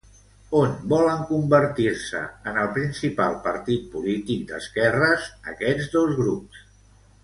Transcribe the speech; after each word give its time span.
On 0.59 0.71
volen 0.93 1.19
convertir-se 1.31 2.23
en 2.53 2.57
el 2.63 2.71
principal 2.79 3.37
partit 3.45 3.87
polític 3.95 4.43
d'esquerres 4.53 5.33
aquests 5.57 5.95
dos 5.99 6.21
grups? 6.27 6.69